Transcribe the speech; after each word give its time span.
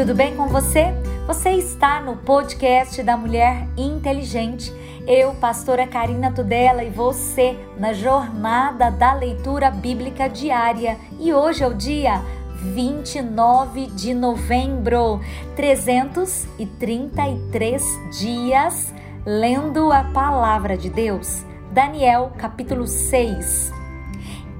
tudo 0.00 0.14
bem 0.14 0.34
com 0.34 0.46
você? 0.46 0.94
Você 1.26 1.50
está 1.50 2.00
no 2.00 2.16
podcast 2.16 3.02
da 3.02 3.18
Mulher 3.18 3.68
Inteligente. 3.76 4.72
Eu, 5.06 5.34
pastora 5.34 5.86
Karina 5.86 6.32
Tudela, 6.32 6.82
e 6.82 6.88
você 6.88 7.54
na 7.76 7.92
jornada 7.92 8.90
da 8.90 9.12
leitura 9.12 9.70
bíblica 9.70 10.26
diária. 10.26 10.96
E 11.18 11.34
hoje 11.34 11.62
é 11.62 11.66
o 11.66 11.74
dia 11.74 12.22
29 12.62 13.88
de 13.88 14.14
novembro, 14.14 15.20
333 15.54 17.84
dias 18.18 18.94
lendo 19.26 19.92
a 19.92 20.04
palavra 20.04 20.78
de 20.78 20.88
Deus. 20.88 21.44
Daniel, 21.72 22.32
capítulo 22.38 22.86
6. 22.86 23.70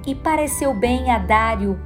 E 0.06 0.14
pareceu 0.14 0.74
bem 0.74 1.10
a 1.10 1.16
Dário 1.16 1.80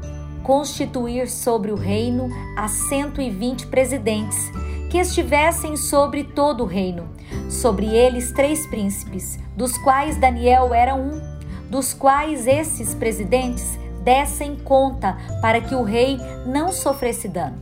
constituir 0.45 1.29
sobre 1.29 1.73
o 1.73 1.75
reino 1.75 2.29
a 2.57 2.69
120 2.69 3.67
presidentes, 3.67 4.53
que 4.91 4.99
estivessem 4.99 5.77
sobre 5.77 6.23
todo 6.23 6.63
o 6.63 6.67
reino, 6.67 7.09
sobre 7.51 7.87
eles 7.87 8.31
três 8.31 8.65
príncipes, 8.67 9.39
dos 9.57 9.77
quais 9.79 10.17
Daniel 10.19 10.73
era 10.73 10.95
um, 10.95 11.21
dos 11.69 11.93
quais 11.93 12.47
esses 12.47 12.95
presidentes 12.95 13.77
dessem 14.05 14.55
conta 14.55 15.17
para 15.41 15.61
que 15.61 15.75
o 15.75 15.83
rei 15.83 16.19
não 16.47 16.71
sofresse 16.71 17.27
dano. 17.27 17.61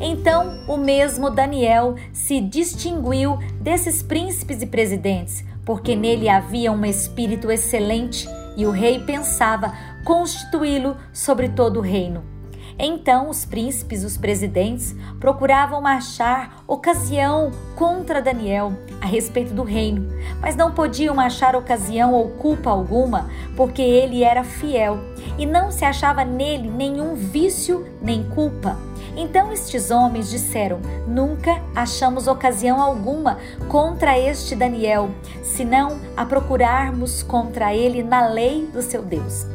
Então, 0.00 0.64
o 0.66 0.78
mesmo 0.78 1.28
Daniel 1.28 1.96
se 2.14 2.40
distinguiu 2.40 3.38
desses 3.60 4.02
príncipes 4.02 4.62
e 4.62 4.66
presidentes, 4.66 5.44
porque 5.66 5.94
nele 5.94 6.30
havia 6.30 6.72
um 6.72 6.84
espírito 6.84 7.50
excelente 7.50 8.26
e 8.56 8.66
o 8.66 8.70
rei 8.70 9.00
pensava 9.00 9.72
constituí-lo 10.04 10.96
sobre 11.12 11.48
todo 11.48 11.78
o 11.78 11.82
reino. 11.82 12.32
Então 12.78 13.28
os 13.28 13.44
príncipes, 13.44 14.02
os 14.02 14.16
presidentes, 14.16 14.94
procuravam 15.20 15.86
achar 15.86 16.62
ocasião 16.66 17.50
contra 17.76 18.22
Daniel 18.22 18.72
a 19.00 19.06
respeito 19.06 19.52
do 19.52 19.62
reino, 19.62 20.08
mas 20.40 20.56
não 20.56 20.72
podiam 20.72 21.20
achar 21.20 21.54
ocasião 21.54 22.12
ou 22.12 22.30
culpa 22.30 22.70
alguma, 22.70 23.28
porque 23.56 23.82
ele 23.82 24.24
era 24.24 24.42
fiel 24.42 24.98
e 25.38 25.46
não 25.46 25.70
se 25.70 25.84
achava 25.84 26.24
nele 26.24 26.70
nenhum 26.70 27.14
vício 27.14 27.86
nem 28.00 28.24
culpa. 28.30 28.76
Então 29.16 29.52
estes 29.52 29.90
homens 29.90 30.30
disseram: 30.30 30.80
Nunca 31.06 31.60
achamos 31.74 32.26
ocasião 32.26 32.80
alguma 32.80 33.38
contra 33.68 34.18
este 34.18 34.56
Daniel, 34.56 35.10
senão 35.42 36.00
a 36.16 36.24
procurarmos 36.24 37.22
contra 37.22 37.74
ele 37.74 38.02
na 38.02 38.26
lei 38.26 38.66
do 38.72 38.80
seu 38.80 39.02
Deus. 39.02 39.51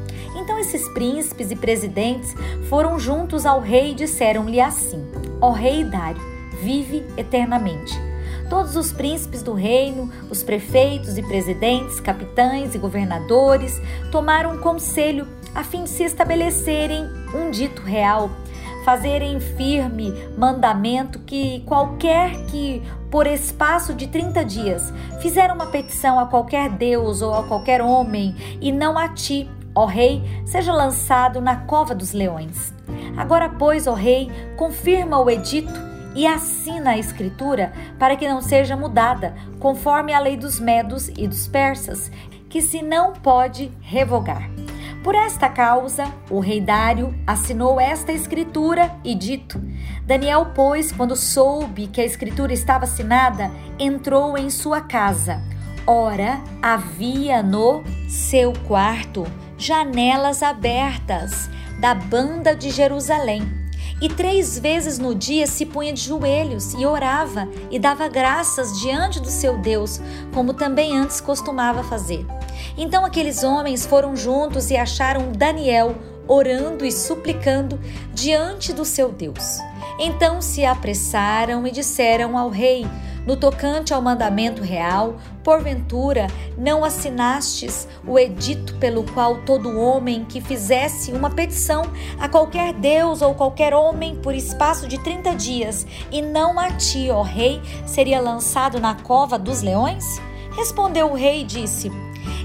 Então 0.47 0.57
esses 0.57 0.87
príncipes 0.87 1.51
e 1.51 1.57
presidentes 1.57 2.33
foram 2.69 2.97
juntos 2.97 3.45
ao 3.45 3.59
rei 3.59 3.91
e 3.91 3.93
disseram-lhe 3.93 4.61
assim: 4.61 5.05
Ó 5.41 5.51
rei 5.51 5.83
Dário, 5.83 6.21
vive 6.61 7.05
eternamente. 7.17 7.93
Todos 8.49 8.77
os 8.77 8.93
príncipes 8.93 9.43
do 9.43 9.51
reino, 9.51 10.09
os 10.29 10.43
prefeitos 10.43 11.17
e 11.17 11.21
presidentes, 11.21 11.99
capitães 11.99 12.73
e 12.73 12.77
governadores 12.77 13.81
tomaram 14.09 14.53
um 14.53 14.61
conselho 14.61 15.27
a 15.53 15.65
fim 15.65 15.83
de 15.83 15.89
se 15.89 16.03
estabelecerem 16.03 17.03
um 17.35 17.51
dito 17.51 17.81
real 17.81 18.31
fazerem 18.87 19.41
firme 19.41 20.13
mandamento 20.37 21.19
que 21.19 21.59
qualquer 21.65 22.45
que, 22.45 22.81
por 23.11 23.27
espaço 23.27 23.93
de 23.93 24.07
30 24.07 24.45
dias, 24.45 24.93
fizer 25.21 25.51
uma 25.51 25.65
petição 25.65 26.17
a 26.17 26.25
qualquer 26.25 26.69
Deus 26.69 27.21
ou 27.21 27.33
a 27.33 27.43
qualquer 27.43 27.81
homem, 27.81 28.33
e 28.61 28.71
não 28.71 28.97
a 28.97 29.09
ti, 29.09 29.49
ó 29.77 29.85
rei, 29.85 30.23
seja 30.43 30.73
lançado 30.73 31.39
na 31.39 31.55
cova 31.55 31.93
dos 31.93 32.11
leões. 32.11 32.73
Agora, 33.15 33.47
pois, 33.47 33.85
ó 33.85 33.93
rei, 33.93 34.31
confirma 34.55 35.19
o 35.19 35.29
edito 35.29 35.71
e 36.15 36.25
assina 36.25 36.91
a 36.91 36.97
escritura 36.97 37.71
para 37.99 38.15
que 38.15 38.27
não 38.27 38.41
seja 38.41 38.75
mudada, 38.75 39.35
conforme 39.59 40.13
a 40.13 40.19
lei 40.19 40.35
dos 40.35 40.59
medos 40.59 41.09
e 41.09 41.27
dos 41.27 41.47
persas, 41.47 42.11
que 42.49 42.59
se 42.59 42.81
não 42.81 43.13
pode 43.13 43.71
revogar. 43.79 44.49
Por 45.03 45.13
esta 45.13 45.47
causa, 45.47 46.11
o 46.27 46.39
rei 46.39 46.59
Dário 46.59 47.13
assinou 47.27 47.79
esta 47.79 48.11
escritura 48.11 48.95
e 49.03 49.13
dito: 49.13 49.61
Daniel, 50.07 50.53
pois, 50.55 50.91
quando 50.91 51.15
soube 51.15 51.85
que 51.85 52.01
a 52.01 52.05
escritura 52.05 52.51
estava 52.51 52.85
assinada, 52.85 53.51
entrou 53.77 54.35
em 54.37 54.49
sua 54.49 54.81
casa. 54.81 55.39
Ora, 55.85 56.41
havia 56.61 57.43
no 57.43 57.83
seu 58.09 58.51
quarto 58.67 59.23
janelas 59.57 60.43
abertas 60.43 61.49
da 61.79 61.93
banda 61.93 62.55
de 62.55 62.69
Jerusalém. 62.69 63.57
E 63.99 64.07
três 64.07 64.59
vezes 64.59 64.99
no 64.99 65.15
dia 65.15 65.47
se 65.47 65.65
punha 65.65 65.91
de 65.91 66.01
joelhos 66.01 66.73
e 66.73 66.85
orava 66.85 67.47
e 67.71 67.79
dava 67.79 68.07
graças 68.07 68.79
diante 68.79 69.19
do 69.19 69.29
seu 69.29 69.57
Deus, 69.57 69.99
como 70.33 70.53
também 70.53 70.95
antes 70.95 71.19
costumava 71.19 71.83
fazer. 71.83 72.23
Então 72.77 73.03
aqueles 73.03 73.43
homens 73.43 73.87
foram 73.87 74.15
juntos 74.15 74.69
e 74.69 74.77
acharam 74.77 75.31
Daniel 75.31 75.95
orando 76.27 76.85
e 76.85 76.91
suplicando 76.91 77.79
diante 78.13 78.71
do 78.73 78.85
seu 78.85 79.11
Deus. 79.11 79.59
Então 79.97 80.41
se 80.41 80.63
apressaram 80.63 81.65
e 81.65 81.71
disseram 81.71 82.37
ao 82.37 82.49
rei: 82.49 82.85
No 83.27 83.35
tocante 83.35 83.93
ao 83.93 84.01
mandamento 84.01 84.63
real, 84.63 85.17
porventura 85.43 86.27
não 86.57 86.85
assinastes 86.85 87.85
o 88.07 88.17
edito 88.17 88.75
pelo 88.75 89.03
qual 89.03 89.41
todo 89.41 89.77
homem 89.77 90.23
que 90.23 90.39
fizesse 90.39 91.11
uma 91.11 91.29
petição 91.29 91.83
a 92.17 92.29
qualquer 92.29 92.71
Deus 92.71 93.21
ou 93.21 93.35
qualquer 93.35 93.73
homem 93.73 94.15
por 94.15 94.33
espaço 94.33 94.87
de 94.87 94.97
trinta 95.03 95.35
dias, 95.35 95.85
e 96.09 96.21
não 96.21 96.57
a 96.57 96.71
ti, 96.71 97.09
ó 97.11 97.21
rei, 97.21 97.61
seria 97.85 98.21
lançado 98.21 98.79
na 98.79 98.95
cova 98.95 99.37
dos 99.37 99.61
leões? 99.61 100.05
Respondeu 100.55 101.11
o 101.11 101.13
rei 101.13 101.41
e 101.41 101.43
disse: 101.43 101.91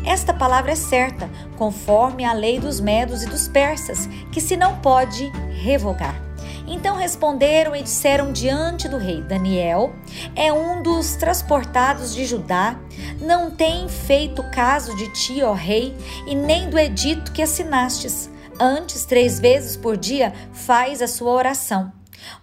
esta 0.05 0.35
palavra 0.35 0.73
é 0.73 0.77
certa, 0.77 1.31
conforme 1.57 2.25
a 2.25 2.33
lei 2.33 2.59
dos 2.59 2.81
medos 2.81 3.23
e 3.23 3.29
dos 3.29 3.47
persas, 3.47 4.09
que 4.33 4.41
se 4.41 4.57
não 4.57 4.81
pode 4.81 5.31
revogar. 5.63 6.32
Então 6.73 6.97
responderam 6.97 7.77
e 7.77 7.83
disseram 7.83 8.33
diante 8.33 8.89
do 8.89 8.97
rei: 8.97 9.21
Daniel 9.21 9.93
é 10.35 10.51
um 10.51 10.83
dos 10.83 11.15
transportados 11.17 12.15
de 12.15 12.25
Judá, 12.25 12.81
não 13.21 13.51
tem 13.51 13.87
feito 13.89 14.43
caso 14.51 14.97
de 14.97 15.13
ti, 15.13 15.43
ó 15.43 15.53
rei, 15.53 15.95
e 16.27 16.35
nem 16.35 16.71
do 16.71 16.79
edito 16.79 17.31
que 17.31 17.43
assinastes. 17.43 18.31
Antes, 18.59 19.05
três 19.05 19.39
vezes 19.39 19.77
por 19.77 19.99
dia, 19.99 20.33
faz 20.53 21.03
a 21.03 21.07
sua 21.07 21.33
oração. 21.33 21.93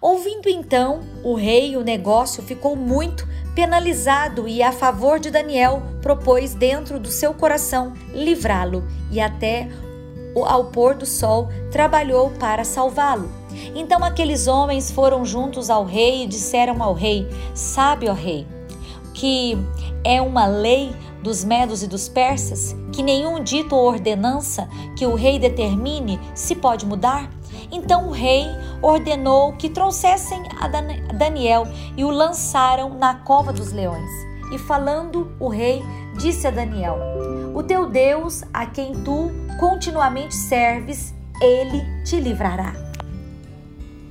Ouvindo 0.00 0.48
então 0.48 1.00
o 1.24 1.34
rei, 1.34 1.76
o 1.76 1.82
negócio 1.82 2.40
ficou 2.40 2.76
muito 2.76 3.26
penalizado 3.56 4.46
e 4.46 4.62
a 4.62 4.70
favor 4.70 5.18
de 5.18 5.30
Daniel 5.30 5.82
propôs 6.02 6.54
dentro 6.54 7.00
do 7.00 7.10
seu 7.10 7.34
coração 7.34 7.94
livrá-lo 8.12 8.86
e 9.10 9.20
até 9.20 9.68
ao 10.46 10.66
pôr 10.66 10.94
do 10.94 11.06
sol 11.06 11.48
trabalhou 11.72 12.30
para 12.38 12.62
salvá-lo. 12.62 13.39
Então 13.74 14.04
aqueles 14.04 14.46
homens 14.46 14.90
foram 14.90 15.24
juntos 15.24 15.70
ao 15.70 15.84
rei 15.84 16.24
e 16.24 16.26
disseram 16.26 16.82
ao 16.82 16.94
rei: 16.94 17.28
Sabe, 17.54 18.08
ó 18.08 18.12
rei, 18.12 18.46
que 19.14 19.56
é 20.04 20.20
uma 20.20 20.46
lei 20.46 20.94
dos 21.22 21.44
medos 21.44 21.82
e 21.82 21.86
dos 21.86 22.08
persas 22.08 22.74
que 22.92 23.02
nenhum 23.02 23.42
dito 23.42 23.74
ou 23.74 23.86
ordenança 23.86 24.68
que 24.96 25.06
o 25.06 25.14
rei 25.14 25.38
determine 25.38 26.18
se 26.34 26.54
pode 26.54 26.86
mudar? 26.86 27.30
Então 27.70 28.08
o 28.08 28.10
rei 28.10 28.46
ordenou 28.82 29.52
que 29.52 29.68
trouxessem 29.68 30.42
a 30.60 30.68
Daniel 31.14 31.66
e 31.96 32.04
o 32.04 32.10
lançaram 32.10 32.94
na 32.94 33.14
cova 33.14 33.52
dos 33.52 33.72
leões. 33.72 34.10
E 34.52 34.58
falando 34.58 35.32
o 35.38 35.48
rei, 35.48 35.82
disse 36.18 36.46
a 36.46 36.50
Daniel: 36.50 36.98
O 37.54 37.62
teu 37.62 37.88
Deus, 37.88 38.42
a 38.52 38.66
quem 38.66 38.92
tu 39.04 39.30
continuamente 39.58 40.34
serves, 40.34 41.14
ele 41.40 41.82
te 42.04 42.18
livrará. 42.18 42.89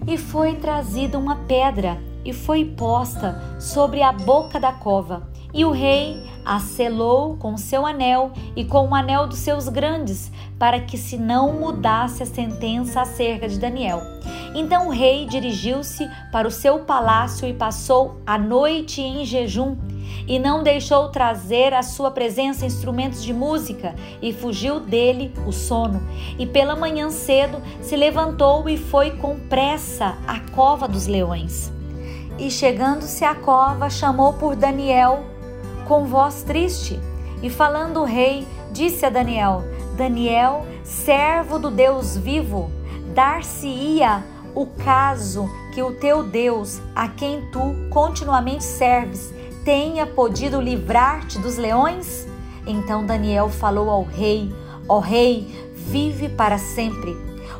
E 0.07 0.18
foi 0.18 0.56
trazida 0.56 1.18
uma 1.18 1.36
pedra 1.36 1.98
e 2.24 2.34
foi 2.34 2.66
posta 2.66 3.42
sobre 3.60 4.01
a 4.01 4.12
boca 4.12 4.60
da 4.60 4.72
cova. 4.72 5.30
E 5.54 5.66
o 5.66 5.72
rei 5.72 6.22
a 6.46 6.60
selou 6.60 7.38
com 7.38 7.57
seu 7.57 7.86
anel 7.86 8.31
e 8.56 8.63
com 8.63 8.88
o 8.88 8.96
anel 8.96 9.28
dos 9.28 9.40
seus 9.40 9.68
grandes, 9.68 10.31
para 10.57 10.80
que 10.80 10.98
se 10.98 11.18
não 11.18 11.54
mudasse 11.54 12.24
a 12.24 12.25
sentença 12.25 13.01
acerca 13.01 13.48
de 13.48 13.60
Daniel. 13.60 14.01
Então 14.56 14.88
o 14.88 14.92
rei 14.92 15.25
dirigiu-se 15.25 16.10
para 16.31 16.48
o 16.48 16.52
seu 16.52 16.80
palácio 16.80 17.48
e 17.48 17.54
passou 17.54 18.22
a 18.25 18.38
noite 18.38 19.02
em 19.02 19.25
jejum 19.25 19.75
e 20.30 20.38
não 20.38 20.62
deixou 20.62 21.10
trazer 21.10 21.74
à 21.74 21.81
sua 21.81 22.12
presença 22.12 22.64
instrumentos 22.64 23.24
de 23.24 23.34
música, 23.34 23.96
e 24.22 24.31
fugiu 24.31 24.80
dele 24.80 25.34
o 25.48 25.52
sono. 25.52 26.00
E 26.38 26.46
pela 26.46 26.76
manhã 26.76 27.10
cedo 27.10 27.60
se 27.81 27.96
levantou 27.96 28.70
e 28.70 28.78
foi 28.78 29.10
com 29.18 29.40
pressa 29.40 30.16
à 30.28 30.40
cova 30.52 30.88
dos 30.88 31.08
leões. 31.08 31.72
E 32.38 32.52
chegando-se 32.52 33.26
à 33.26 33.34
cova, 33.34 33.90
chamou 33.90 34.34
por 34.34 34.56
Daniel 34.56 35.26
com 35.88 36.06
voz 36.06 36.44
triste. 36.44 37.00
E 37.42 37.50
falando 37.50 38.02
o 38.02 38.06
rei, 38.06 38.48
disse 38.72 39.06
a 39.06 39.10
Daniel: 39.10 39.64
Daniel, 39.98 40.64
servo 40.84 41.58
do 41.58 41.72
Deus 41.72 42.16
vivo, 42.16 42.70
dar-se-ia 43.16 44.24
o 44.54 44.68
caso 44.68 45.50
que 45.74 45.81
o 45.81 45.94
teu 45.94 46.24
Deus, 46.24 46.80
a 46.96 47.08
quem 47.08 47.42
tu 47.52 47.76
continuamente 47.90 48.64
serves, 48.64 49.34
tenha 49.63 50.06
podido 50.06 50.59
livrar-te 50.59 51.39
dos 51.39 51.57
leões? 51.57 52.27
Então 52.65 53.06
Daniel 53.06 53.50
falou 53.50 53.89
ao 53.89 54.03
rei: 54.03 54.53
Ó 54.88 54.97
oh, 54.97 55.00
rei, 55.00 55.47
vive 55.75 56.29
para 56.29 56.57
sempre. 56.57 57.15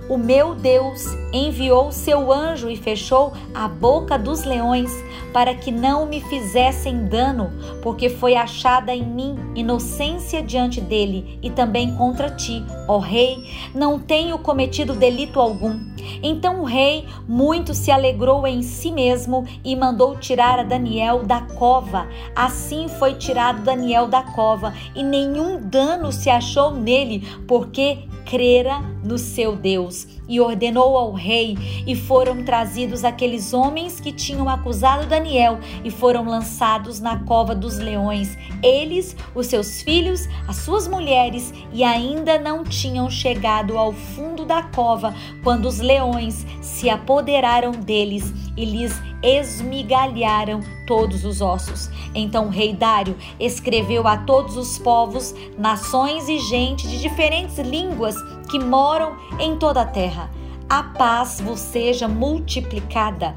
O 0.10 0.18
meu 0.18 0.56
Deus 0.56 1.06
enviou 1.32 1.92
seu 1.92 2.32
anjo 2.32 2.70
e 2.70 2.76
fechou 2.76 3.34
a 3.54 3.68
boca 3.68 4.18
dos 4.18 4.44
leões 4.44 4.92
para 5.34 5.54
que 5.54 5.72
não 5.72 6.06
me 6.06 6.22
fizessem 6.22 7.06
dano, 7.06 7.52
porque 7.82 8.10
foi 8.10 8.36
achada 8.36 8.94
em 8.94 9.04
mim 9.04 9.36
inocência 9.56 10.42
diante 10.42 10.82
dele 10.82 11.40
e 11.42 11.50
também 11.50 11.96
contra 11.96 12.30
ti, 12.30 12.64
ó 12.88 12.98
rei, 12.98 13.46
não 13.74 14.00
tenho 14.00 14.38
cometido 14.40 14.94
delito 14.94 15.40
algum. 15.40 15.80
Então 16.24 16.62
o 16.62 16.66
rei 16.66 17.06
muito 17.28 17.74
se 17.74 17.92
alegrou 17.92 18.46
em 18.48 18.62
si 18.62 18.92
mesmo 18.92 19.46
e 19.64 19.76
mandou 19.76 20.18
tirar 20.18 20.60
a 20.60 20.64
Daniel 20.64 21.24
da 21.24 21.42
cova. 21.42 22.08
Assim 22.36 22.88
foi 22.88 23.14
tirado 23.14 23.64
Daniel 23.64 24.08
da 24.08 24.22
cova 24.22 24.74
e 24.96 25.04
nenhum 25.04 25.60
dano 25.62 26.12
se 26.12 26.30
achou 26.30 26.72
nele, 26.72 27.28
porque 27.48 28.09
crera 28.30 28.80
no 29.04 29.18
seu 29.18 29.56
Deus 29.56 30.08
e 30.28 30.40
ordenou 30.40 30.96
ao 30.96 31.12
rei, 31.12 31.58
e 31.88 31.96
foram 31.96 32.44
trazidos 32.44 33.04
aqueles 33.04 33.52
homens 33.52 34.00
que 34.00 34.12
tinham 34.12 34.48
acusado 34.48 35.08
Daniel 35.08 35.58
e 35.84 35.90
foram 35.90 36.24
lançados 36.26 37.00
na 37.00 37.24
cova 37.24 37.56
dos 37.56 37.80
leões. 37.80 38.38
Eles, 38.62 39.16
os 39.34 39.48
seus 39.48 39.82
filhos, 39.82 40.30
as 40.48 40.58
suas 40.58 40.88
mulheres, 40.88 41.52
e 41.74 41.84
ainda 41.84 42.38
não 42.38 42.64
tinham 42.64 43.10
chegado 43.10 43.76
ao 43.76 43.92
fundo 43.92 44.46
da 44.46 44.62
cova 44.62 45.16
quando 45.44 45.66
os 45.66 45.80
leões 45.80 46.46
se 46.62 46.88
apoderaram 46.88 47.72
deles 47.72 48.32
e 48.56 48.66
lhes 48.66 48.94
esmigalharam 49.22 50.62
todos 50.86 51.26
os 51.26 51.42
ossos. 51.42 51.90
Então 52.14 52.48
o 52.48 52.50
rei 52.50 52.74
Dário 52.74 53.16
escreveu 53.40 54.08
a 54.08 54.18
todos 54.18 54.58
os 54.58 54.78
povos, 54.78 55.34
nações 55.58 56.28
e 56.28 56.40
gente 56.40 56.88
de 56.88 57.00
diferentes 57.00 57.58
línguas 57.60 58.16
que 58.50 58.60
moram 58.60 59.16
em 59.40 59.58
toda 59.58 59.82
a 59.82 59.86
terra. 59.86 60.30
A 60.70 60.84
paz 60.84 61.42
vos 61.42 61.60
seja 61.60 62.08
multiplicada. 62.08 63.36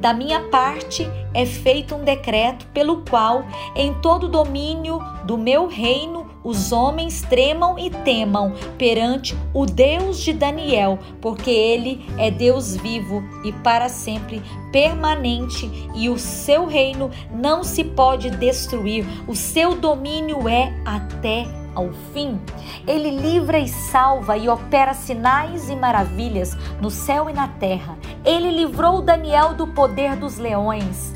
Da 0.00 0.12
minha 0.12 0.48
parte 0.48 1.08
é 1.32 1.46
feito 1.46 1.94
um 1.94 2.02
decreto 2.02 2.66
pelo 2.74 3.04
qual, 3.08 3.44
em 3.76 3.94
todo 4.00 4.24
o 4.24 4.28
domínio 4.28 4.98
do 5.24 5.38
meu 5.38 5.68
reino, 5.68 6.21
os 6.44 6.72
homens 6.72 7.22
tremam 7.22 7.78
e 7.78 7.90
temam 7.90 8.52
perante 8.76 9.36
o 9.54 9.64
Deus 9.66 10.18
de 10.20 10.32
Daniel, 10.32 10.98
porque 11.20 11.50
ele 11.50 12.04
é 12.18 12.30
Deus 12.30 12.76
vivo 12.76 13.22
e 13.44 13.52
para 13.52 13.88
sempre 13.88 14.42
permanente, 14.72 15.70
e 15.94 16.08
o 16.08 16.18
seu 16.18 16.66
reino 16.66 17.10
não 17.32 17.62
se 17.62 17.84
pode 17.84 18.30
destruir, 18.30 19.04
o 19.28 19.34
seu 19.34 19.74
domínio 19.74 20.48
é 20.48 20.72
até 20.84 21.46
ao 21.74 21.90
fim. 22.12 22.38
Ele 22.86 23.10
livra 23.10 23.58
e 23.58 23.68
salva 23.68 24.36
e 24.36 24.48
opera 24.48 24.94
sinais 24.94 25.68
e 25.68 25.76
maravilhas 25.76 26.56
no 26.80 26.90
céu 26.90 27.30
e 27.30 27.32
na 27.32 27.48
terra. 27.48 27.96
Ele 28.24 28.50
livrou 28.50 29.02
Daniel 29.02 29.54
do 29.54 29.66
poder 29.68 30.16
dos 30.16 30.38
leões. 30.38 31.12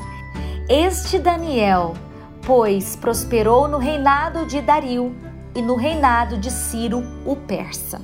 Este 0.69 1.19
Daniel, 1.19 1.93
pois, 2.47 2.95
prosperou 2.95 3.67
no 3.67 3.77
reinado 3.77 4.45
de 4.45 4.61
Dario 4.61 5.13
e 5.53 5.61
no 5.61 5.75
reinado 5.75 6.37
de 6.37 6.49
Ciro, 6.49 7.03
o 7.25 7.35
persa. 7.35 8.01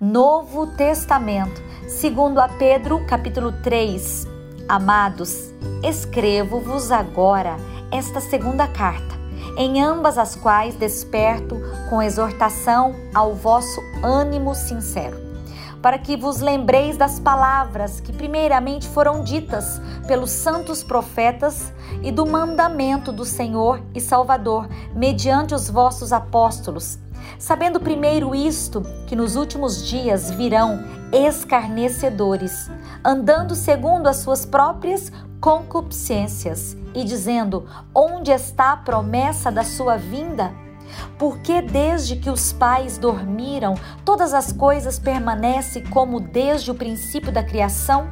Novo 0.00 0.68
Testamento, 0.68 1.60
segundo 1.86 2.40
a 2.40 2.48
Pedro, 2.48 3.04
capítulo 3.06 3.52
3. 3.62 4.26
Amados, 4.66 5.52
escrevo-vos 5.82 6.90
agora 6.90 7.58
esta 7.92 8.20
segunda 8.20 8.66
carta, 8.66 9.19
em 9.56 9.82
ambas 9.82 10.18
as 10.18 10.36
quais 10.36 10.74
desperto 10.74 11.56
com 11.88 12.02
exortação 12.02 12.94
ao 13.14 13.34
vosso 13.34 13.80
ânimo 14.02 14.54
sincero, 14.54 15.16
para 15.82 15.98
que 15.98 16.16
vos 16.16 16.40
lembreis 16.40 16.96
das 16.96 17.18
palavras 17.18 18.00
que 18.00 18.12
primeiramente 18.12 18.88
foram 18.88 19.22
ditas 19.22 19.80
pelos 20.06 20.30
santos 20.30 20.82
profetas 20.82 21.72
e 22.02 22.10
do 22.10 22.26
mandamento 22.26 23.12
do 23.12 23.24
Senhor 23.24 23.82
e 23.94 24.00
Salvador, 24.00 24.68
mediante 24.94 25.54
os 25.54 25.68
vossos 25.68 26.12
apóstolos 26.12 26.98
Sabendo 27.38 27.80
primeiro 27.80 28.34
isto, 28.34 28.82
que 29.06 29.16
nos 29.16 29.36
últimos 29.36 29.86
dias 29.86 30.30
virão 30.30 30.82
escarnecedores, 31.12 32.70
andando 33.04 33.54
segundo 33.54 34.08
as 34.08 34.18
suas 34.18 34.44
próprias 34.44 35.10
concupiscências, 35.40 36.76
e 36.94 37.04
dizendo: 37.04 37.66
Onde 37.94 38.30
está 38.30 38.72
a 38.72 38.76
promessa 38.76 39.50
da 39.50 39.64
sua 39.64 39.96
vinda? 39.96 40.52
Porque 41.18 41.62
desde 41.62 42.16
que 42.16 42.30
os 42.30 42.52
pais 42.52 42.98
dormiram, 42.98 43.74
todas 44.04 44.34
as 44.34 44.52
coisas 44.52 44.98
permanecem 44.98 45.84
como 45.86 46.20
desde 46.20 46.70
o 46.70 46.74
princípio 46.74 47.32
da 47.32 47.42
criação? 47.42 48.10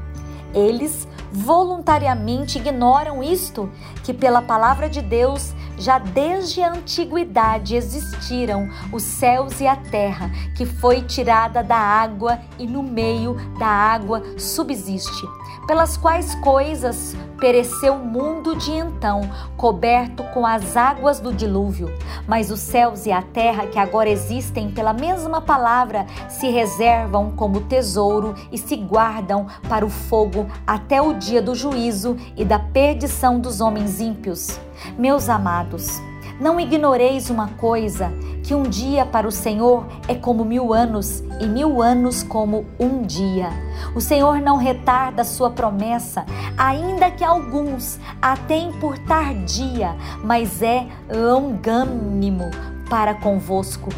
Eles 0.55 1.07
voluntariamente 1.31 2.59
ignoram 2.59 3.23
isto, 3.23 3.71
que 4.05 4.15
pela 4.15 4.41
palavra 4.41 4.89
de 4.89 5.03
Deus 5.03 5.53
já 5.79 5.99
desde 5.99 6.63
a 6.63 6.73
antiguidade 6.73 7.77
existiram 7.77 8.69
os 8.93 9.03
céus 9.03 9.61
e 9.61 9.67
a 9.67 9.77
terra, 9.77 10.31
que 10.57 10.67
foi 10.67 11.03
tirada 11.03 11.63
da 11.63 11.77
água 11.77 12.39
e 12.59 12.67
no 12.67 12.83
meio 12.83 13.35
da 13.59 13.67
água 13.67 14.23
subsiste, 14.37 15.27
pelas 15.67 15.97
quais 15.97 16.35
coisas 16.37 17.17
pereceu 17.39 17.95
o 17.95 18.05
mundo 18.05 18.57
de 18.57 18.73
então, 18.73 19.23
coberto 19.57 20.23
com 20.35 20.47
as 20.47 20.77
águas 20.77 21.21
do 21.21 21.33
dilúvio. 21.33 21.89
Mas 22.27 22.51
os 22.51 22.61
céus 22.61 23.07
e 23.07 23.13
a 23.13 23.23
terra 23.23 23.67
que 23.67 23.79
agora 23.79 24.09
existem 24.09 24.71
pela 24.71 24.93
mesma 24.93 25.41
palavra 25.41 26.07
se 26.29 26.51
reservam 26.51 27.31
como 27.31 27.63
tesouro 27.63 28.35
e 28.53 28.59
se 28.59 28.77
guardam 28.77 29.47
para 29.69 29.87
o 29.87 29.91
fogo 29.91 30.47
até 30.67 31.01
o 31.01 31.15
dia 31.15 31.41
do 31.41 31.55
juízo 31.55 32.17
e 32.37 32.45
da 32.45 32.59
perdição 32.59 33.41
dos 33.41 33.61
homens 33.61 34.01
ímpios. 34.01 34.61
Meus 34.97 35.29
amados, 35.29 36.01
não 36.41 36.59
ignoreis 36.59 37.31
uma 37.31 37.49
coisa: 37.49 38.13
que 38.43 38.55
um 38.55 38.63
dia 38.63 39.05
para 39.05 39.27
o 39.27 39.33
Senhor 39.33 39.87
é 40.07 40.15
como 40.15 40.45
mil 40.45 40.73
anos, 40.73 41.23
e 41.41 41.47
mil 41.47 41.83
anos 41.83 42.23
como 42.23 42.67
um 42.79 43.03
dia. 43.03 43.51
O 43.95 44.01
Senhor 44.01 44.41
não 44.41 44.57
retarda 44.57 45.25
sua 45.25 45.51
promessa, 45.51 46.25
ainda 46.57 47.11
que 47.11 47.25
alguns 47.25 47.99
a 48.21 48.37
tenham 48.37 48.73
por 48.81 48.99
tardia, 48.99 49.95
mas 50.25 50.63
é 50.63 50.87
longânimo 51.11 52.51
para 52.89 53.15
convosco 53.15 53.91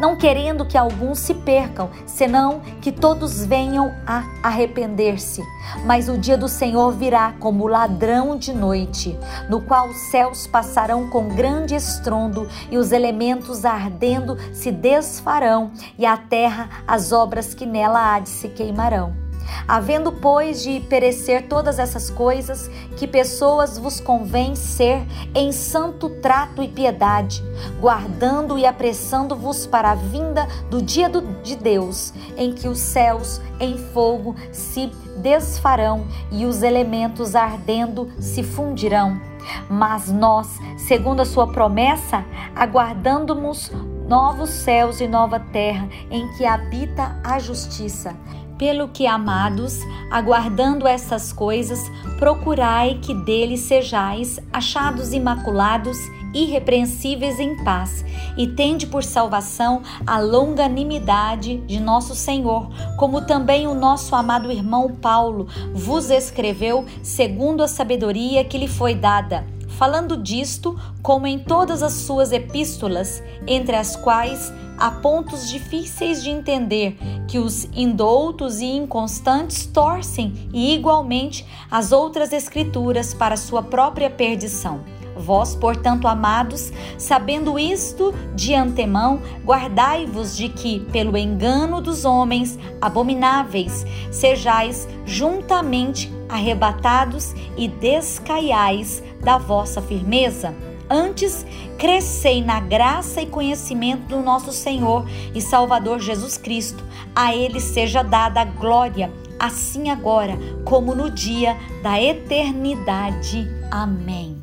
não 0.00 0.16
querendo 0.16 0.64
que 0.64 0.78
alguns 0.78 1.18
se 1.18 1.34
percam, 1.34 1.90
senão 2.06 2.60
que 2.80 2.92
todos 2.92 3.44
venham 3.44 3.92
a 4.06 4.24
arrepender-se. 4.42 5.42
Mas 5.84 6.08
o 6.08 6.16
dia 6.16 6.36
do 6.36 6.48
Senhor 6.48 6.92
virá 6.92 7.34
como 7.38 7.66
ladrão 7.66 8.36
de 8.36 8.52
noite, 8.52 9.18
no 9.48 9.60
qual 9.60 9.88
os 9.88 9.98
céus 10.10 10.46
passarão 10.46 11.08
com 11.08 11.28
grande 11.28 11.74
estrondo 11.74 12.48
e 12.70 12.78
os 12.78 12.92
elementos 12.92 13.64
ardendo 13.64 14.36
se 14.52 14.70
desfarão, 14.70 15.70
e 15.98 16.06
a 16.06 16.16
terra 16.16 16.68
as 16.86 17.12
obras 17.12 17.54
que 17.54 17.66
nela 17.66 18.14
há 18.14 18.20
de 18.20 18.28
se 18.28 18.48
queimarão. 18.48 19.27
Havendo, 19.66 20.12
pois, 20.12 20.62
de 20.62 20.80
perecer 20.80 21.46
todas 21.48 21.78
essas 21.78 22.10
coisas, 22.10 22.70
que 22.96 23.06
pessoas 23.06 23.78
vos 23.78 24.00
convém 24.00 24.54
ser 24.54 25.06
em 25.34 25.52
santo 25.52 26.08
trato 26.08 26.62
e 26.62 26.68
piedade, 26.68 27.42
guardando 27.80 28.58
e 28.58 28.66
apressando-vos 28.66 29.66
para 29.66 29.90
a 29.92 29.94
vinda 29.94 30.46
do 30.70 30.80
dia 30.80 31.08
do, 31.08 31.20
de 31.42 31.56
Deus, 31.56 32.12
em 32.36 32.52
que 32.52 32.68
os 32.68 32.78
céus 32.78 33.40
em 33.60 33.76
fogo 33.78 34.34
se 34.52 34.90
desfarão 35.18 36.06
e 36.30 36.44
os 36.44 36.62
elementos 36.62 37.34
ardendo 37.34 38.08
se 38.18 38.42
fundirão. 38.42 39.20
Mas 39.68 40.10
nós, 40.10 40.58
segundo 40.76 41.20
a 41.20 41.24
sua 41.24 41.46
promessa, 41.46 42.24
aguardando-nos 42.54 43.70
novos 44.08 44.50
céus 44.50 45.00
e 45.00 45.06
nova 45.06 45.38
terra 45.38 45.88
em 46.10 46.26
que 46.32 46.44
habita 46.44 47.20
a 47.22 47.38
justiça. 47.38 48.16
Pelo 48.58 48.88
que, 48.88 49.06
amados, 49.06 49.80
aguardando 50.10 50.86
essas 50.86 51.32
coisas, 51.32 51.80
procurai 52.18 52.98
que 53.00 53.14
dele 53.14 53.56
sejais 53.56 54.40
achados 54.52 55.12
imaculados 55.12 55.96
irrepreensíveis 56.34 57.38
em 57.38 57.56
paz, 57.64 58.04
e 58.36 58.46
tende 58.46 58.86
por 58.86 59.02
salvação 59.02 59.82
a 60.06 60.18
longanimidade 60.18 61.58
de 61.58 61.80
nosso 61.80 62.14
Senhor, 62.14 62.68
como 62.96 63.22
também 63.22 63.66
o 63.66 63.74
nosso 63.74 64.14
amado 64.14 64.50
irmão 64.50 64.94
Paulo 65.00 65.46
vos 65.72 66.10
escreveu 66.10 66.84
segundo 67.02 67.62
a 67.62 67.68
sabedoria 67.68 68.44
que 68.44 68.58
lhe 68.58 68.68
foi 68.68 68.94
dada 68.94 69.57
falando 69.78 70.16
disto, 70.16 70.76
como 71.00 71.24
em 71.24 71.38
todas 71.38 71.84
as 71.84 71.92
suas 71.92 72.32
epístolas, 72.32 73.22
entre 73.46 73.76
as 73.76 73.94
quais 73.94 74.52
há 74.76 74.90
pontos 74.90 75.48
difíceis 75.48 76.20
de 76.20 76.30
entender 76.30 76.98
que 77.28 77.38
os 77.38 77.64
indoutos 77.72 78.60
e 78.60 78.66
inconstantes 78.66 79.66
torcem 79.66 80.48
e 80.52 80.74
igualmente 80.74 81.46
as 81.70 81.92
outras 81.92 82.32
escrituras 82.32 83.14
para 83.14 83.36
sua 83.36 83.62
própria 83.62 84.10
perdição. 84.10 84.97
Vós, 85.18 85.54
portanto, 85.54 86.06
amados, 86.06 86.72
sabendo 86.96 87.58
isto 87.58 88.14
de 88.34 88.54
antemão, 88.54 89.20
guardai-vos 89.44 90.36
de 90.36 90.48
que, 90.48 90.80
pelo 90.92 91.16
engano 91.16 91.80
dos 91.80 92.04
homens 92.04 92.58
abomináveis, 92.80 93.84
sejais 94.10 94.88
juntamente 95.04 96.12
arrebatados 96.28 97.34
e 97.56 97.66
descaiais 97.66 99.02
da 99.20 99.38
vossa 99.38 99.82
firmeza. 99.82 100.54
Antes, 100.90 101.44
crescei 101.78 102.42
na 102.42 102.60
graça 102.60 103.20
e 103.20 103.26
conhecimento 103.26 104.06
do 104.08 104.20
nosso 104.20 104.52
Senhor 104.52 105.04
e 105.34 105.40
Salvador 105.40 106.00
Jesus 106.00 106.38
Cristo. 106.38 106.82
A 107.14 107.34
Ele 107.34 107.60
seja 107.60 108.02
dada 108.02 108.40
a 108.40 108.44
glória, 108.44 109.12
assim 109.38 109.90
agora 109.90 110.38
como 110.64 110.94
no 110.94 111.10
dia 111.10 111.56
da 111.82 112.00
eternidade. 112.00 113.46
Amém. 113.70 114.37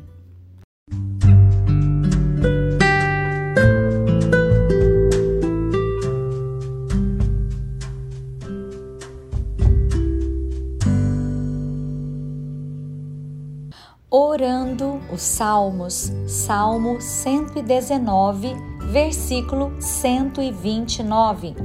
Os 15.16 15.22
Salmos, 15.22 16.12
Salmo 16.26 17.00
119, 17.00 18.54
versículo 18.92 19.74
129. 19.80 21.56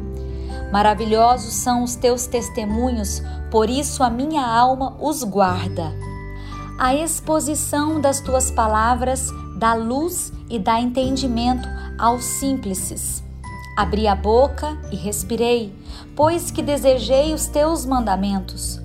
Maravilhosos 0.71 1.55
são 1.55 1.83
os 1.83 1.97
teus 1.97 2.27
testemunhos, 2.27 3.21
por 3.51 3.69
isso 3.69 4.03
a 4.03 4.09
minha 4.09 4.41
alma 4.41 4.95
os 5.01 5.21
guarda. 5.23 5.91
A 6.79 6.95
exposição 6.95 7.99
das 7.99 8.21
tuas 8.21 8.49
palavras 8.49 9.27
dá 9.57 9.73
luz 9.73 10.31
e 10.49 10.57
dá 10.57 10.79
entendimento 10.79 11.67
aos 11.99 12.23
simples. 12.23 13.21
Abri 13.77 14.07
a 14.07 14.15
boca 14.15 14.77
e 14.93 14.95
respirei, 14.95 15.75
pois 16.15 16.51
que 16.51 16.61
desejei 16.61 17.33
os 17.33 17.47
teus 17.47 17.85
mandamentos. 17.85 18.79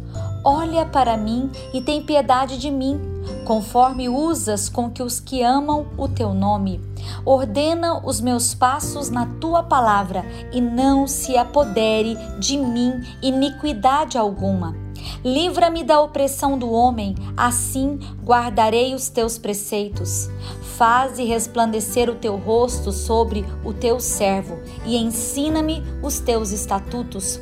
Olha 0.44 0.84
para 0.84 1.16
mim 1.16 1.52
e 1.72 1.80
tem 1.80 2.04
piedade 2.04 2.58
de 2.58 2.68
mim, 2.68 3.15
conforme 3.44 4.08
usas 4.08 4.68
com 4.68 4.90
que 4.90 5.02
os 5.02 5.20
que 5.20 5.42
amam 5.42 5.86
o 5.96 6.08
teu 6.08 6.34
nome. 6.34 6.80
Ordena 7.24 8.04
os 8.04 8.20
meus 8.20 8.54
passos 8.54 9.08
na 9.10 9.26
tua 9.40 9.62
palavra 9.62 10.24
e 10.52 10.60
não 10.60 11.06
se 11.06 11.36
apodere 11.36 12.16
de 12.38 12.56
mim 12.56 13.02
iniquidade 13.22 14.18
alguma. 14.18 14.74
Livra-me 15.24 15.84
da 15.84 16.00
opressão 16.00 16.58
do 16.58 16.70
homem, 16.70 17.14
assim 17.36 17.98
guardarei 18.24 18.94
os 18.94 19.08
teus 19.08 19.38
preceitos. 19.38 20.28
Faze 20.76 21.24
resplandecer 21.24 22.10
o 22.10 22.14
teu 22.14 22.36
rosto 22.36 22.92
sobre 22.92 23.44
o 23.64 23.72
teu 23.72 23.98
servo 23.98 24.58
e 24.84 24.96
ensina-me 24.96 25.82
os 26.02 26.18
teus 26.18 26.50
estatutos. 26.50 27.40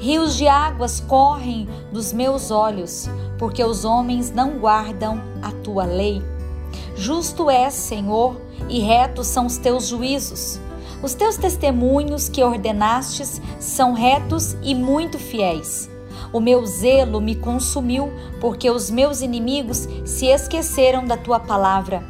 Rios 0.00 0.36
de 0.36 0.46
águas 0.46 1.00
correm 1.00 1.68
dos 1.92 2.12
meus 2.12 2.52
olhos, 2.52 3.08
porque 3.36 3.62
os 3.64 3.84
homens 3.84 4.30
não 4.30 4.58
guardam 4.58 5.20
a 5.42 5.50
tua 5.50 5.84
lei. 5.84 6.22
Justo 6.94 7.50
és, 7.50 7.74
Senhor, 7.74 8.40
e 8.68 8.78
retos 8.80 9.26
são 9.26 9.46
os 9.46 9.58
teus 9.58 9.88
juízos. 9.88 10.60
Os 11.02 11.14
teus 11.14 11.36
testemunhos 11.36 12.28
que 12.28 12.42
ordenastes 12.42 13.40
são 13.58 13.92
retos 13.92 14.56
e 14.62 14.74
muito 14.74 15.18
fiéis. 15.18 15.90
O 16.32 16.40
meu 16.40 16.64
zelo 16.66 17.20
me 17.20 17.34
consumiu, 17.34 18.12
porque 18.40 18.70
os 18.70 18.90
meus 18.90 19.20
inimigos 19.20 19.88
se 20.04 20.26
esqueceram 20.26 21.04
da 21.04 21.16
tua 21.16 21.40
palavra. 21.40 22.04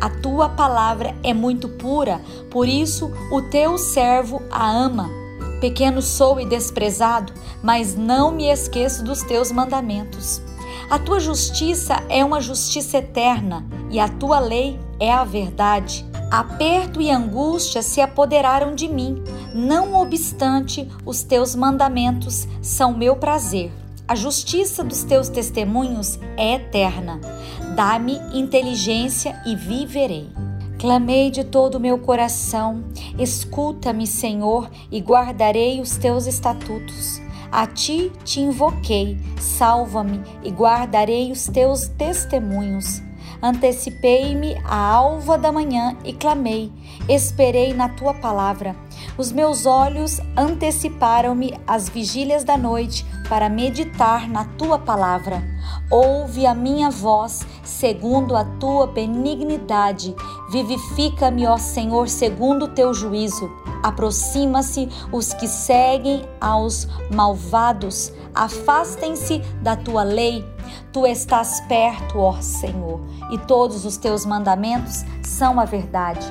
A 0.00 0.08
tua 0.08 0.48
palavra 0.48 1.14
é 1.22 1.32
muito 1.32 1.68
pura, 1.68 2.20
por 2.50 2.68
isso 2.68 3.10
o 3.30 3.42
teu 3.42 3.76
servo 3.76 4.42
a 4.50 4.70
ama. 4.70 5.25
Pequeno 5.60 6.02
sou 6.02 6.38
e 6.38 6.44
desprezado, 6.44 7.32
mas 7.62 7.94
não 7.96 8.30
me 8.30 8.48
esqueço 8.48 9.02
dos 9.02 9.22
teus 9.22 9.50
mandamentos. 9.50 10.42
A 10.90 10.98
tua 10.98 11.18
justiça 11.18 12.02
é 12.08 12.24
uma 12.24 12.40
justiça 12.40 12.98
eterna 12.98 13.66
e 13.90 13.98
a 13.98 14.08
tua 14.08 14.38
lei 14.38 14.78
é 15.00 15.12
a 15.12 15.24
verdade. 15.24 16.04
Aperto 16.30 17.00
e 17.00 17.10
angústia 17.10 17.82
se 17.82 18.00
apoderaram 18.00 18.74
de 18.74 18.88
mim, 18.88 19.22
não 19.54 19.94
obstante, 19.94 20.88
os 21.04 21.22
teus 21.22 21.54
mandamentos 21.54 22.46
são 22.60 22.92
meu 22.92 23.16
prazer. 23.16 23.72
A 24.08 24.14
justiça 24.14 24.84
dos 24.84 25.02
teus 25.02 25.28
testemunhos 25.28 26.18
é 26.36 26.54
eterna. 26.54 27.20
Dá-me 27.74 28.20
inteligência 28.32 29.40
e 29.44 29.56
viverei. 29.56 30.28
Clamei 30.78 31.30
de 31.30 31.42
todo 31.42 31.76
o 31.76 31.80
meu 31.80 31.98
coração: 31.98 32.84
escuta-me, 33.18 34.06
Senhor, 34.06 34.70
e 34.90 35.00
guardarei 35.00 35.80
os 35.80 35.96
teus 35.96 36.26
estatutos. 36.26 37.20
A 37.50 37.66
ti 37.66 38.12
te 38.24 38.40
invoquei, 38.40 39.16
salva-me 39.40 40.20
e 40.42 40.50
guardarei 40.50 41.32
os 41.32 41.46
teus 41.46 41.88
testemunhos. 41.88 43.00
Antecipei-me 43.46 44.56
à 44.64 44.76
alva 44.76 45.38
da 45.38 45.52
manhã 45.52 45.96
e 46.04 46.12
clamei, 46.12 46.72
esperei 47.08 47.72
na 47.72 47.88
tua 47.88 48.12
palavra. 48.12 48.74
Os 49.16 49.30
meus 49.30 49.66
olhos 49.66 50.20
anteciparam-me 50.36 51.54
às 51.64 51.88
vigílias 51.88 52.42
da 52.42 52.58
noite 52.58 53.06
para 53.28 53.48
meditar 53.48 54.28
na 54.28 54.44
tua 54.44 54.80
palavra. 54.80 55.44
Ouve 55.88 56.44
a 56.44 56.56
minha 56.56 56.90
voz 56.90 57.46
segundo 57.62 58.34
a 58.34 58.44
tua 58.58 58.88
benignidade. 58.88 60.12
Vivifica-me, 60.50 61.46
ó 61.46 61.56
Senhor, 61.56 62.08
segundo 62.08 62.64
o 62.64 62.74
teu 62.74 62.92
juízo. 62.92 63.48
Aproxima-se 63.80 64.88
os 65.12 65.32
que 65.32 65.46
seguem 65.46 66.24
aos 66.40 66.88
malvados. 67.14 68.12
Afastem-se 68.34 69.38
da 69.62 69.76
tua 69.76 70.02
lei. 70.02 70.55
Tu 70.92 71.06
estás 71.06 71.60
perto, 71.62 72.18
ó 72.18 72.40
Senhor, 72.40 73.00
e 73.30 73.38
todos 73.38 73.84
os 73.84 73.96
teus 73.96 74.24
mandamentos 74.24 75.04
são 75.22 75.60
a 75.60 75.64
verdade. 75.64 76.26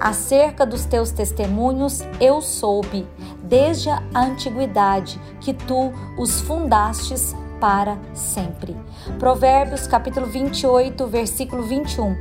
Acerca 0.00 0.64
dos 0.64 0.84
teus 0.84 1.10
testemunhos 1.10 2.02
eu 2.20 2.40
soube, 2.40 3.06
desde 3.42 3.90
a 3.90 4.02
antiguidade, 4.14 5.20
que 5.40 5.52
tu 5.52 5.92
os 6.16 6.40
fundastes 6.40 7.34
para 7.60 7.98
sempre. 8.14 8.76
Provérbios 9.18 9.86
capítulo 9.86 10.26
28, 10.26 11.06
versículo 11.06 11.62
21. 11.62 12.16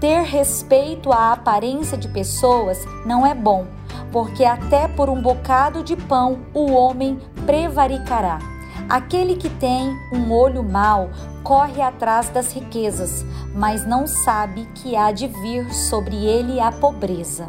Ter 0.00 0.22
respeito 0.22 1.12
à 1.12 1.32
aparência 1.32 1.98
de 1.98 2.08
pessoas 2.08 2.78
não 3.04 3.26
é 3.26 3.34
bom, 3.34 3.66
porque 4.12 4.44
até 4.44 4.86
por 4.86 5.10
um 5.10 5.20
bocado 5.20 5.82
de 5.82 5.96
pão 5.96 6.38
o 6.54 6.70
homem 6.70 7.18
prevaricará. 7.44 8.57
Aquele 8.88 9.36
que 9.36 9.50
tem 9.50 9.94
um 10.10 10.32
olho 10.32 10.62
mau 10.62 11.10
corre 11.44 11.82
atrás 11.82 12.30
das 12.30 12.52
riquezas, 12.52 13.22
mas 13.54 13.86
não 13.86 14.06
sabe 14.06 14.66
que 14.76 14.96
há 14.96 15.12
de 15.12 15.26
vir 15.26 15.70
sobre 15.74 16.16
ele 16.16 16.58
a 16.58 16.72
pobreza. 16.72 17.48